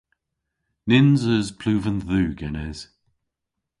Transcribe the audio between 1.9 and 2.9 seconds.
dhu genes.